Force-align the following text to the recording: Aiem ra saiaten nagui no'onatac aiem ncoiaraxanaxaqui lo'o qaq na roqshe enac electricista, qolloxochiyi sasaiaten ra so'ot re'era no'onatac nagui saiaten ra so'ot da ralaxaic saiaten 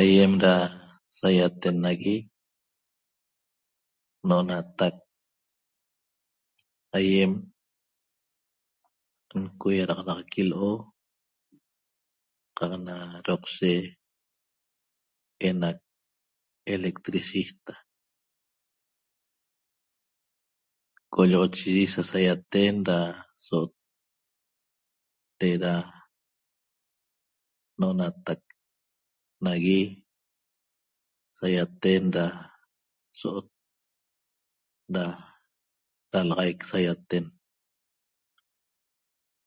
Aiem 0.00 0.32
ra 0.42 0.54
saiaten 1.18 1.76
nagui 1.84 2.16
no'onatac 4.26 4.96
aiem 6.96 7.32
ncoiaraxanaxaqui 9.42 10.42
lo'o 10.50 10.72
qaq 12.56 12.72
na 12.86 12.96
roqshe 13.28 13.72
enac 15.48 15.78
electricista, 16.74 17.72
qolloxochiyi 21.12 21.84
sasaiaten 21.94 22.74
ra 22.88 22.98
so'ot 23.46 23.72
re'era 25.40 25.72
no'onatac 27.78 28.40
nagui 29.44 29.80
saiaten 31.38 32.04
ra 32.16 32.26
so'ot 33.20 33.46
da 34.94 35.04
ralaxaic 36.12 36.58
saiaten 36.70 37.24